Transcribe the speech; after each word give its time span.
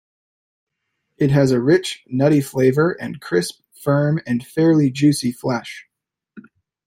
It 1.17 1.29
has 1.29 1.51
a 1.51 1.61
rich, 1.61 2.03
nutty 2.07 2.41
flavour 2.41 2.93
and 2.93 3.21
crisp, 3.21 3.61
firm 3.75 4.19
and 4.25 4.43
fairly 4.43 4.89
juicy 4.89 5.31
flesh. 5.31 5.85